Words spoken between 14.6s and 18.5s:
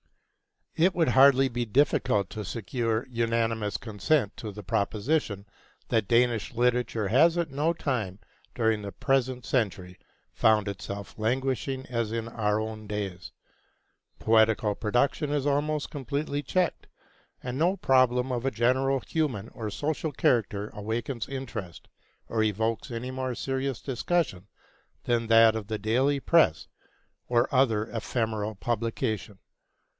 production is almost completely checked, and no problem of a